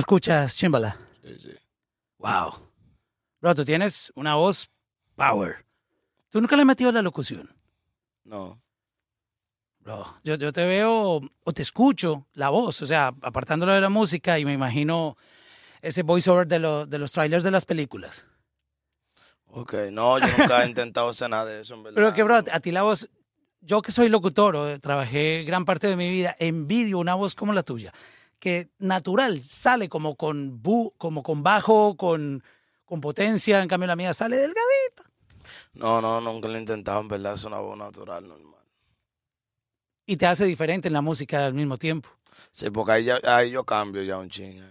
[0.00, 0.96] escuchas, Chimbala?
[1.22, 1.52] Sí, sí.
[2.18, 2.52] Wow.
[3.40, 4.70] Bro, tú tienes una voz
[5.16, 5.64] power.
[6.28, 7.48] ¿Tú nunca le has metido la locución?
[8.24, 8.60] No.
[9.80, 13.88] Bro, yo, yo te veo o te escucho la voz, o sea, apartándolo de la
[13.88, 15.16] música y me imagino
[15.80, 18.26] ese voiceover de, lo- de los trailers de las películas.
[19.46, 21.94] Ok, no, yo nunca he intentado hacer nada de eso, en verdad.
[21.96, 23.08] Pero que, bro, a ti la voz,
[23.62, 27.52] yo que soy locutor, o trabajé gran parte de mi vida, envidio una voz como
[27.54, 27.92] la tuya,
[28.40, 32.42] que natural sale como con bu, como con bajo, con,
[32.84, 35.10] con potencia, en cambio la mía sale delgadita.
[35.74, 38.64] No, no, nunca lo he intentado, en verdad, es una voz natural, normal.
[40.06, 42.08] Y te hace diferente en la música al mismo tiempo.
[42.52, 44.62] Sí, porque ahí, ya- ahí yo cambio ya un ching.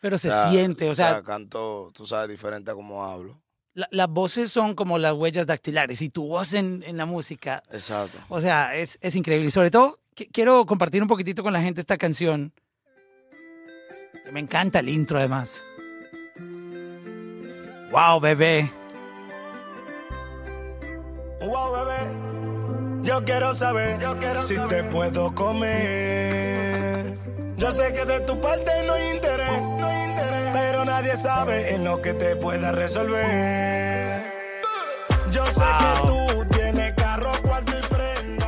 [0.00, 3.40] Pero se O sea, siente, o sea, canto, tú sabes, diferente a cómo hablo.
[3.74, 7.62] la- las voces son como las huellas dactilares y tu voz en, en la música,
[7.70, 8.18] Exacto.
[8.28, 9.48] o sea, es, es increíble.
[9.48, 12.52] Y sobre todo, quiero compartir un poquitito con la gente esta canción.
[14.32, 15.62] Me encanta el intro, además.
[17.90, 18.70] Wow, bebé.
[21.40, 24.00] Wow, bebé, yo quiero saber
[24.40, 27.18] si te puedo comer.
[27.56, 29.60] Yo sé que de tu parte no hay interés,
[30.52, 34.32] pero nadie sabe en lo que te pueda resolver.
[35.30, 36.13] Yo sé que tú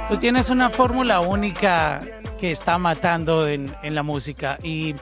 [0.09, 1.99] Tú tienes una fórmula única
[2.39, 4.95] que está matando en, en la música y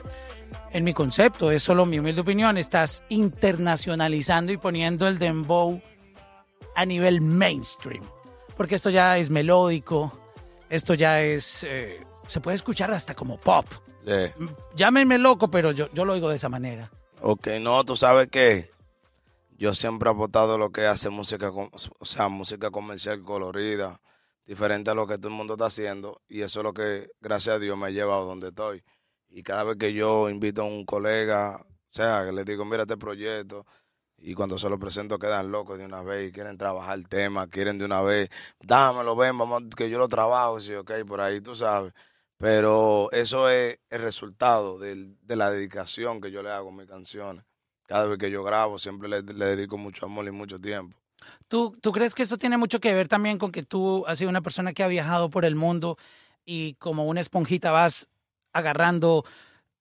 [0.71, 5.79] en mi concepto, es solo mi humilde opinión, estás internacionalizando y poniendo el dembow
[6.75, 8.03] a nivel mainstream.
[8.57, 10.11] Porque esto ya es melódico,
[10.69, 11.63] esto ya es...
[11.69, 13.67] eh, se puede escuchar hasta como pop.
[14.05, 14.45] Sí.
[14.75, 16.89] Llámenme loco, pero yo, yo lo oigo de esa manera.
[17.21, 18.71] Ok, no, tú sabes que
[19.57, 24.01] yo siempre he apostado lo que hace música, o sea, música comercial colorida,
[24.45, 27.55] diferente a lo que todo el mundo está haciendo, y eso es lo que, gracias
[27.55, 28.83] a Dios, me ha llevado donde estoy.
[29.29, 32.83] Y cada vez que yo invito a un colega, o sea, que le digo, mira
[32.83, 33.65] este proyecto,
[34.17, 37.47] y cuando se lo presento quedan locos de una vez, y quieren trabajar el tema,
[37.47, 38.29] quieren de una vez,
[38.61, 41.93] dámelo, ven, vamos, que yo lo trabajo, sí, ok, por ahí tú sabes.
[42.37, 47.45] Pero eso es el resultado de la dedicación que yo le hago a mis canciones.
[47.87, 50.97] Cada vez que yo grabo, siempre le dedico mucho amor y mucho tiempo.
[51.47, 54.29] ¿Tú, ¿Tú crees que esto tiene mucho que ver también con que tú has sido
[54.29, 55.97] una persona que ha viajado por el mundo
[56.45, 58.07] y como una esponjita vas
[58.53, 59.23] agarrando,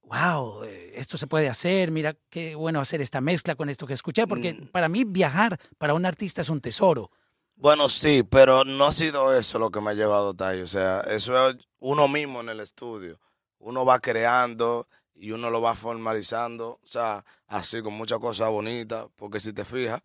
[0.02, 3.94] wow, eh, esto se puede hacer, mira qué bueno hacer esta mezcla con esto que
[3.94, 4.26] escuché?
[4.26, 4.66] Porque Mm.
[4.68, 7.10] para mí viajar para un artista es un tesoro.
[7.56, 10.60] Bueno, sí, pero no ha sido eso lo que me ha llevado hasta ahí.
[10.60, 13.20] O sea, eso es uno mismo en el estudio.
[13.58, 16.80] Uno va creando y uno lo va formalizando.
[16.82, 19.06] O sea, así con muchas cosas bonitas.
[19.14, 20.02] Porque si te fijas,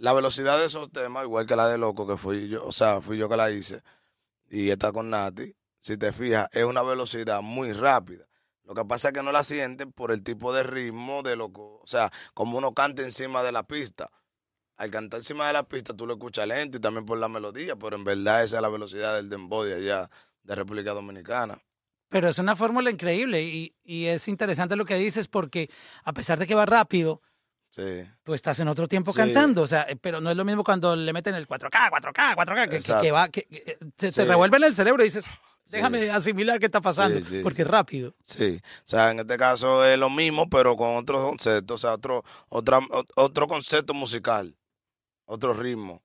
[0.00, 3.00] la velocidad de esos temas, igual que la de Loco, que fui yo, o sea,
[3.00, 3.82] fui yo que la hice,
[4.48, 8.26] y está con Nati, si te fijas, es una velocidad muy rápida.
[8.64, 11.80] Lo que pasa es que no la sienten por el tipo de ritmo de loco.
[11.82, 14.10] O sea, como uno canta encima de la pista
[14.80, 17.76] al cantar encima de la pista tú lo escuchas lento y también por la melodía,
[17.76, 20.10] pero en verdad esa es la velocidad del dembow de allá
[20.42, 21.58] de República Dominicana.
[22.08, 25.68] Pero es una fórmula increíble y, y es interesante lo que dices porque
[26.02, 27.20] a pesar de que va rápido,
[27.70, 29.18] Sí, tú estás en otro tiempo Sí.
[29.18, 32.34] cantando, o sea, eh, pero no es lo mismo cuando le meten el 4K, 4K,
[32.34, 34.16] 4K, que- que, que va, que, que, eh, te, Sí.
[34.20, 35.24] te revuelve en el cerebro y dices,
[35.66, 38.12] déjame asimilar qué está pasando, Sí, sí, porque es rápido.
[38.24, 38.60] sí.
[38.64, 42.24] O sea, en este caso es lo mismo, pero con otro concepto, o sea, otro,
[42.48, 42.80] otra,
[43.14, 44.52] otro concepto musical,
[45.26, 46.02] otro ritmo.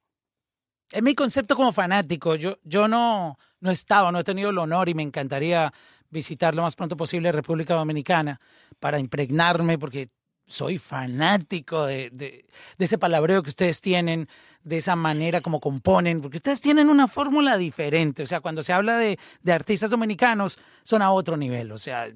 [0.92, 2.36] Es mi concepto como fanático.
[2.36, 5.74] Yo, yo no, no he estado, no he tenido el honor y me encantaría
[6.12, 8.40] visitar lo más pronto posible República Dominicana
[8.80, 10.10] para impregnarme, porque
[10.48, 12.46] soy fanático de, de-
[12.78, 14.28] de ese palabreo que ustedes tienen,
[14.64, 18.24] de esa manera como componen, porque ustedes tienen una fórmula diferente.
[18.24, 21.72] O sea, cuando se habla de, de artistas dominicanos, son a otro nivel.
[21.72, 22.08] O sea,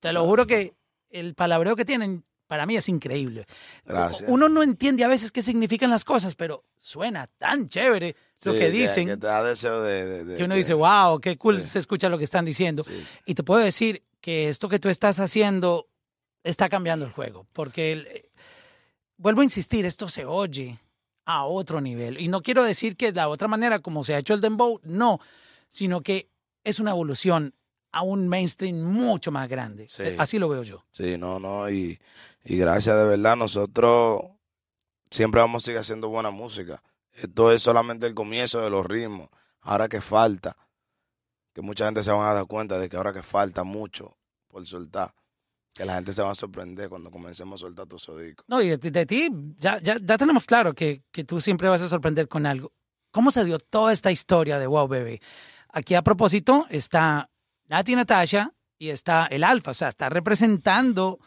[0.00, 0.74] te lo juro que
[1.10, 3.44] el palabreo que tienen para mí es increíble.
[3.84, 4.28] Gracias.
[4.30, 8.14] Uno no entiende a veces qué significan las cosas, pero suena tan chévere
[8.44, 10.24] lo Sí, que dicen Que, te da deseo de...
[10.24, 11.66] de- que uno de- dice, wow, qué cool Sí.
[11.66, 12.84] se escucha lo que están diciendo.
[12.84, 13.02] Sí.
[13.26, 15.88] Y te puedo decir que esto que tú estás haciendo
[16.48, 18.30] está cambiando el juego, porque el- eh,
[19.16, 20.78] vuelvo a insistir, esto se oye
[21.24, 22.20] a otro nivel.
[22.20, 24.80] Y no quiero decir que de la otra manera, como se ha hecho el dembow,
[24.84, 25.18] no,
[25.68, 26.28] sino que
[26.64, 27.54] es una evolución
[27.92, 29.88] a un mainstream mucho más grande.
[29.88, 30.02] Sí.
[30.02, 30.84] Eh, Así lo veo yo.
[30.90, 31.98] Sí, no, no, y,
[32.44, 34.22] y gracias de verdad, nosotros
[35.10, 36.82] siempre vamos a seguir haciendo buena música.
[37.12, 39.28] Esto es solamente el comienzo de los ritmos.
[39.62, 40.56] Ahora que falta,
[41.54, 44.16] que mucha gente se van a dar cuenta de que ahora que falta mucho
[44.48, 45.14] por soltar,
[45.76, 48.44] que la gente se va a sorprender cuando comencemos a soltar tu sodico.
[48.48, 49.28] No, y de, de ti
[49.58, 52.72] ya, ya, ya tenemos claro que, que tú siempre vas a sorprender con algo.
[53.10, 55.20] ¿Cómo se dio toda esta historia de Wow Baby?
[55.72, 57.28] Aquí a propósito está
[57.68, 61.18] Nati Natasha y está el Alfa, o sea, está representando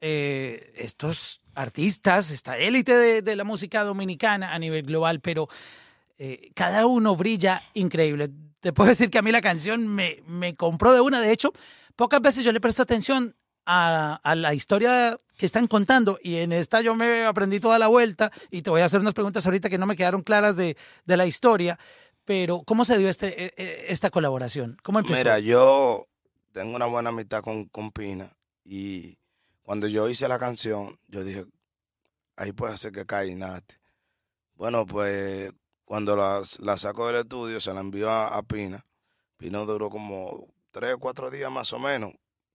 [0.00, 5.48] eh, estos artistas, esta élite de, de la música dominicana a nivel global, pero
[6.18, 8.30] eh, cada uno brilla increíble.
[8.60, 11.20] Te puedo decir que a mí la canción me, me compró de una.
[11.20, 11.52] De hecho,
[11.96, 13.36] pocas veces yo le presto atención
[13.66, 18.30] a, la historia que están contando y en esta yo me aprendí toda la vuelta
[18.50, 21.16] y te voy a hacer unas preguntas ahorita que no me quedaron claras de, de
[21.16, 21.78] la historia.
[22.24, 24.76] Pero, ¿cómo se dio este, e- e- esta colaboración?
[24.82, 25.18] ¿Cómo empezó?
[25.18, 26.06] Mira, yo
[26.52, 29.18] tengo una buena amistad con, con Pina y
[29.62, 31.44] cuando yo hice la canción, yo dije,
[32.36, 33.74] ahí puede ser que caiga Nati.
[34.54, 35.52] Bueno, pues
[35.84, 38.86] cuando la, la saco del estudio, se la envió a, a Pina.
[39.36, 42.12] Pina duró como tres o cuatro días más o menos,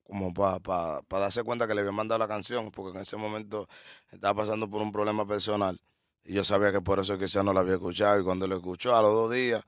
[0.07, 3.67] como para darse cuenta que le había mandado la canción, porque en ese momento
[4.09, 5.79] estaba pasando por un problema personal.
[6.23, 8.19] Y yo sabía que por eso quizás no la había escuchado.
[8.19, 9.63] Y cuando lo escuchó a los dos días,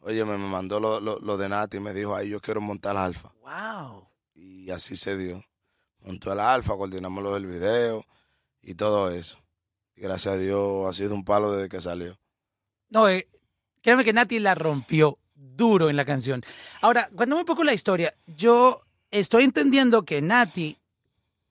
[0.00, 2.60] oye, me, me mandó lo, lo, lo de Nati y me dijo, ahí yo quiero
[2.60, 3.32] montar alfa.
[3.40, 4.08] ¡Wow!
[4.34, 5.44] Y así se dio.
[6.00, 8.04] Montó el alfa, coordinamos lo del video
[8.60, 9.38] y todo eso.
[9.94, 12.18] Y gracias a Dios ha sido un palo desde que salió.
[12.90, 13.28] No, eh,
[13.80, 16.42] créeme que Nati la rompió duro en la canción.
[16.80, 18.14] Ahora, cuéntame un poco la historia.
[18.26, 20.76] Yo estoy entendiendo que Nati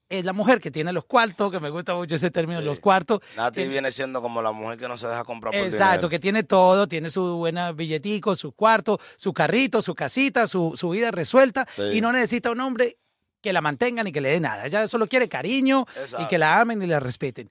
[0.10, 2.66] es la mujer que tiene los cuartos, que me gusta mucho ese término, Sí.
[2.66, 3.22] los cuartos.
[3.38, 6.10] Nati que- viene siendo como la mujer que no se deja comprar por Exacto, dinero.
[6.10, 10.90] que tiene todo, tiene su buena billetico, su cuarto, su carrito, su casita, su, su
[10.90, 11.84] vida resuelta Sí.
[11.94, 12.98] y no necesita un hombre
[13.42, 14.66] que la mantenga ni que le dé nada.
[14.66, 15.86] Ella solo quiere cariño
[16.20, 17.50] y que la amen y la respeten.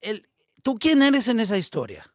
[0.00, 0.26] El,
[0.62, 2.11] ¿Tú quién eres en esa historia?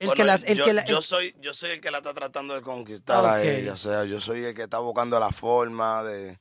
[0.00, 1.98] El Bueno, que las, el yo, que la- yo soy, yo soy el que la
[1.98, 3.74] está tratando de conquistar a ella.
[3.74, 6.38] O sea, yo soy el que está buscando la forma de,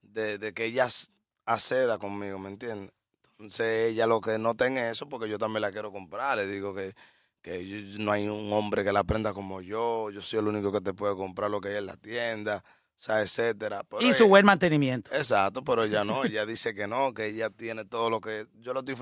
[0.00, 0.86] de, de que ella
[1.44, 2.92] acceda conmigo, ¿me entiendes?
[3.32, 6.36] Entonces ella lo que no tenga eso, porque yo también la quiero comprar.
[6.38, 6.94] Le digo que,
[7.42, 10.10] que yo- no hay un hombre que la aprenda como yo.
[10.10, 12.62] Yo soy el único que te puede comprar lo que hay en la tienda,
[13.02, 13.82] sea, etcétera.
[13.88, 15.10] Pero y su ella- buen mantenimiento.
[15.14, 18.72] Exacto, pero ella no, ella dice que no, que ella tiene todo lo que yo
[18.74, 18.94] le estoy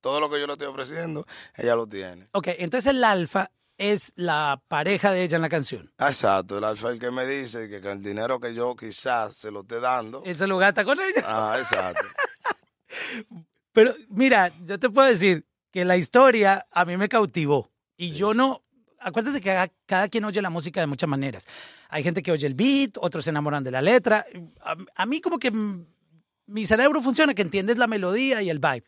[0.00, 1.26] todo lo que yo le estoy ofreciendo,
[1.56, 2.28] ella lo tiene.
[2.32, 5.92] Ok, entonces el alfa es la pareja de ella en la canción.
[5.98, 9.34] Exacto, el alfa es el que me dice que con el dinero que yo quizás
[9.36, 10.22] se lo esté dando.
[10.24, 11.22] Él se lo gasta con ella.
[11.26, 12.04] Ah, exacto.
[13.72, 17.70] Pero mira, yo te puedo decir que la historia a mí me cautivó.
[17.96, 18.62] Y Sí, yo no.
[18.98, 21.46] Acuérdate que cada, cada quien oye la música de muchas maneras.
[21.88, 24.24] Hay gente que oye el beat, otros se enamoran de la letra.
[24.62, 28.84] A, a mí, como que mi cerebro funciona que entiendes la melodía y el vibe.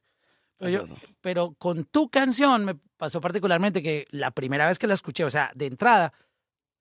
[0.57, 4.95] Pero, yo- pero con tu canción me pasó particularmente que la primera vez que la
[4.95, 6.13] escuché, o sea, de entrada,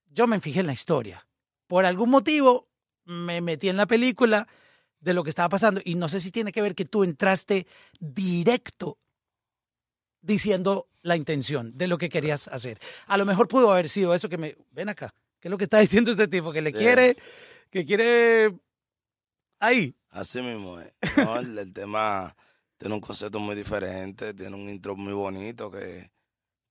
[0.10, 1.28] yo me fijé en la historia.
[1.68, 2.68] Por algún motivo
[3.06, 4.48] me metí en la película
[5.00, 7.68] de lo que estaba pasando y no sé si tiene que ver que tú entraste
[8.00, 8.98] directo
[10.22, 12.80] diciendo la intención de lo que querías hacer.
[13.06, 15.14] A lo mejor pudo haber sido eso que me ven acá,
[15.48, 16.82] ¿qué es lo que está diciendo este tipo que le Yeah.
[16.82, 17.18] quiere
[17.72, 18.54] que quiere
[19.60, 19.96] ahí.
[20.10, 20.92] Así mismo es.
[21.18, 22.36] No, el, el tema
[22.78, 26.12] tiene un concepto muy diferente, tiene un intro muy bonito que,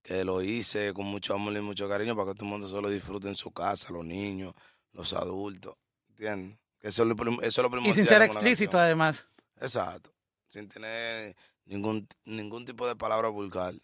[0.02, 2.80] que lo hice con mucho amor y mucho cariño para que todo el mundo se
[2.80, 4.52] lo disfrute en su casa, los niños,
[4.92, 5.76] los adultos,
[6.10, 6.58] ¿entiendes?
[6.80, 9.26] Eso es lo, eso es lo Y primordial sin ser explícito además.
[9.58, 10.12] Exacto.
[10.48, 11.34] Sin tener
[11.64, 13.74] ningún, ningún tipo de palabra vulgar.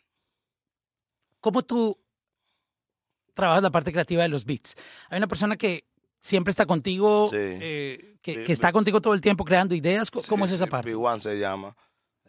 [1.40, 1.98] ¿Cómo tú
[3.34, 4.76] trabajas la parte creativa de los beats?
[5.10, 5.84] Hay una persona que
[6.20, 7.36] siempre está contigo, Sí.
[7.38, 8.72] eh, que, Sí, que está sí.
[8.72, 10.10] contigo todo el tiempo creando ideas.
[10.10, 10.90] ¿Cómo, cómo es Sí, esa sí, parte?
[10.94, 11.76] P1 se llama.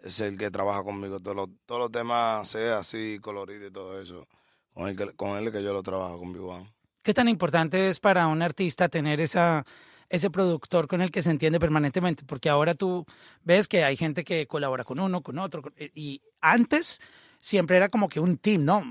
[0.04, 1.20] Es el que trabaja conmigo.
[1.20, 4.28] Todos los, todos los temas, sea así, colorido y todo eso.
[4.74, 6.68] Con él, que, con él que yo lo trabajo con P1.
[7.04, 9.66] ¿Qué tan importante es para un artista tener esa,
[10.10, 12.24] ese productor con el que se entiende permanentemente?
[12.26, 13.06] Porque ahora tú
[13.44, 15.62] ves que hay gente que colabora con uno, con otro.
[15.94, 17.00] y antes
[17.40, 18.82] siempre era como que un team, ¿no?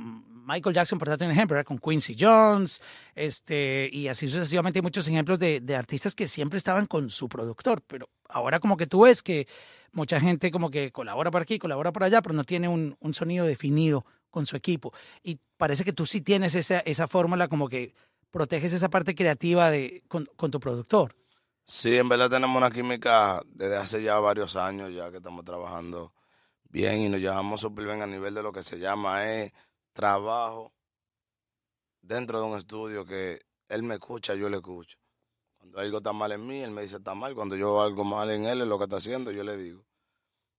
[0.44, 2.82] Michael Jackson, por darte un ejemplo, era con Quincy Jones,
[3.14, 7.28] este, y así sucesivamente hay muchos ejemplos de, de artistas que siempre estaban con su
[7.28, 9.46] productor, pero ahora como que tú ves que
[9.92, 13.14] mucha gente como que colabora por aquí, colabora por allá, pero no tiene un, un
[13.14, 14.92] sonido definido con su equipo.
[15.22, 17.94] Y parece que tú sí tienes esa, esa fórmula como que
[18.30, 21.14] proteges esa parte creativa de, con, con tu productor.
[21.64, 26.12] Sí, en verdad tenemos una química desde hace ya varios años ya que estamos trabajando
[26.64, 29.52] bien y nos llevamos súper bien a nivel de lo que se llama es
[29.92, 30.72] trabajo
[32.00, 34.98] dentro de un estudio que él me escucha, yo le escucho.
[35.58, 37.34] Cuando algo está mal en mí, él me dice está mal.
[37.34, 39.84] Cuando yo algo mal en él, en lo que está haciendo, yo le digo.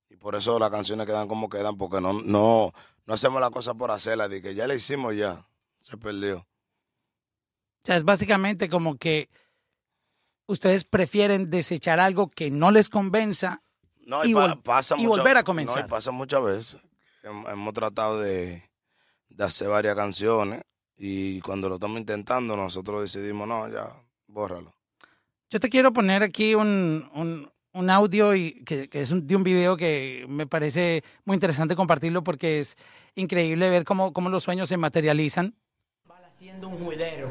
[0.08, 2.72] Y por eso las canciones quedan como quedan, porque no, no,
[3.04, 5.46] no hacemos la cosa por hacerla, de que ya la hicimos ya,
[5.80, 6.38] se perdió.
[6.38, 6.46] O
[7.86, 9.28] sea, es básicamente como que
[10.46, 13.62] ustedes prefieren desechar algo que no les convenza.
[14.06, 15.84] No, Y y, pa- vol- pasa y mucho- volver a no, comenzar.
[15.84, 16.80] y pasa muchas veces.
[17.22, 18.62] Hem- Hemos tratado de,
[19.28, 20.62] de hacer varias canciones
[20.96, 23.88] y cuando lo estamos intentando nosotros decidimos, no, ya,
[24.28, 24.74] bórralo.
[25.50, 29.34] Yo te quiero poner aquí un, un- un audio y que, que es un- de
[29.36, 32.76] un video que me parece muy interesante compartirlo porque es
[33.16, 35.54] increíble ver cómo, cómo los sueños se materializan.
[36.06, 37.28] Val haciendo un juidero.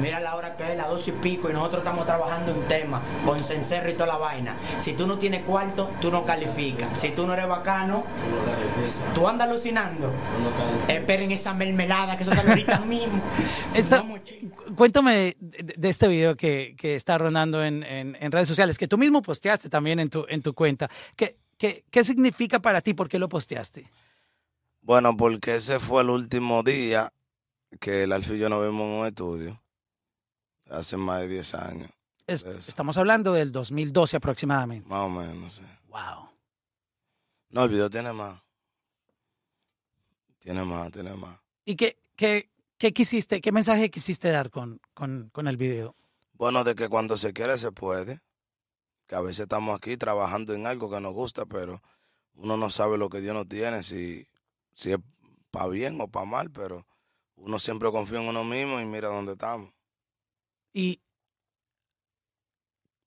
[0.00, 3.00] Mira la hora que es, las dos y pico, y nosotros estamos trabajando en tema,
[3.24, 4.54] con cencerro y toda la vaina.
[4.78, 6.98] Si tú no tienes cuarto, tú no calificas.
[6.98, 8.04] Si tú no eres bacano,
[9.14, 10.10] tú andas alucinando.
[10.88, 13.20] Esperen esa mermelada, que eso sale ahorita mismo.
[13.74, 14.04] Esta-
[14.76, 18.88] cuéntame de, de este video que, que está rondando en, en- en redes sociales, que
[18.88, 20.88] tú mismo posteaste también en tu, en tu cuenta.
[21.16, 22.94] ¿Qué, qué, qué significa para ti?
[22.94, 23.88] ¿Por qué lo posteaste?
[24.80, 27.12] Bueno, porque ese fue el último día
[27.78, 29.61] que el Alfie y yo nos vimos en un estudio.
[30.72, 31.90] Hace más de 10 años,
[32.26, 34.88] Es- estamos hablando del 2012 aproximadamente.
[34.88, 35.52] más o menos.
[35.54, 35.62] sí.
[35.88, 36.30] Wow.
[37.50, 38.40] No, el video tiene más.
[40.38, 41.38] Tiene más, tiene más.
[41.64, 45.94] ¿Y qué, qué, qué quisiste, qué mensaje quisiste dar con, con, con el video?
[46.32, 48.20] Bueno, de que cuando se quiere se puede.
[49.06, 51.82] Que a veces estamos aquí trabajando en algo que nos gusta, pero
[52.34, 54.26] uno no sabe lo que Dios nos tiene, si,
[54.74, 54.98] si es
[55.50, 56.86] para bien o para mal, pero
[57.36, 59.70] uno siempre confía en uno mismo y mira dónde estamos.
[60.72, 61.02] ¿Y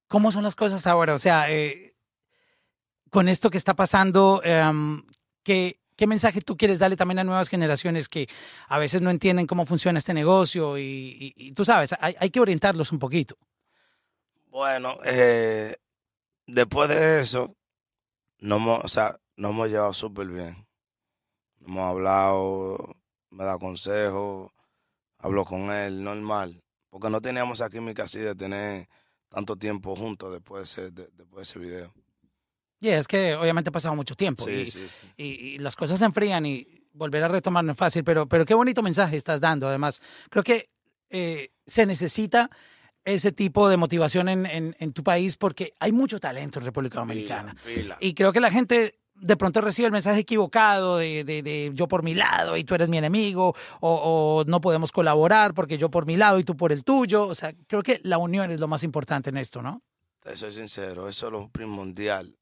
[0.08, 1.14] cómo son las cosas ahora?
[1.14, 1.96] O sea, eh,
[3.10, 5.04] con esto que está pasando, em,
[5.44, 8.28] ¿qué, ¿qué mensaje tú quieres darle también a nuevas generaciones que
[8.68, 10.78] a veces no entienden cómo funciona este negocio?
[10.78, 13.38] Y, y- tú sabes, hay, hay que orientarlos un poquito.
[14.50, 15.76] Bueno, eh,
[16.48, 17.56] después de eso,
[18.40, 20.68] no hemos, o sea, nos hemos llevado súper bien.
[21.66, 22.96] Hemos hablado,
[23.32, 24.52] me da consejos,
[25.18, 26.62] hablo con él, normal.
[26.96, 28.88] Porque no teníamos esa química así de tener
[29.28, 31.94] tanto tiempo juntos después de ese, de- después de ese video.
[32.80, 35.08] Y es que obviamente ha pasado mucho tiempo Sí, y, sí, sí.
[35.18, 38.46] y- y las cosas se enfrían y volver a retomar no es fácil, pero, pero
[38.46, 39.68] qué bonito mensaje estás dando.
[39.68, 40.70] Además, creo que
[41.10, 42.50] eh, se necesita
[43.04, 47.00] ese tipo de motivación en, en- en tu país porque hay mucho talento en República
[47.00, 47.56] Dominicana.
[47.62, 47.98] Pila, pila.
[48.00, 52.04] Y creo que la gente de pronto recibe el mensaje equivocado de, de- yo por
[52.04, 56.18] mi lado y tú eres mi enemigo, o, no podemos colaborar porque yo por mi
[56.18, 57.28] lado y tú por el tuyo.
[57.28, 59.82] O sea, creo que la unión es lo más importante en esto, ¿no?
[60.20, 62.38] Te soy sincero, eso es lo primordial,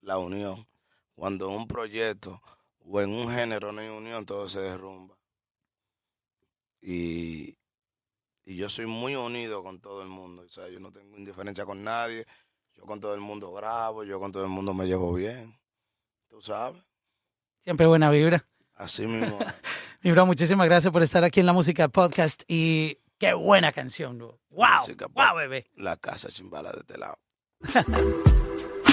[0.00, 0.66] la unión.
[1.14, 2.40] Cuando un proyecto
[2.78, 5.16] o en un género no hay unión, todo se derrumba.
[6.80, 7.56] Y,
[8.44, 10.42] y yo soy muy unido con todo el mundo.
[10.42, 12.26] O sea, yo no tengo indiferencia con nadie.
[12.74, 15.58] Yo con todo el mundo grabo, yo con todo el mundo me llevo bien.
[16.36, 16.82] Tú sabes,
[17.64, 18.46] Siempre buena vibra.
[18.74, 19.38] así mismo.
[20.02, 24.18] Mi bro, muchísimas gracias por estar aquí en la música podcast y qué buena canción,
[24.18, 24.38] bro.
[24.50, 25.70] Wow, Música wow, bebé.
[25.76, 27.18] la casa chimbala de este lado.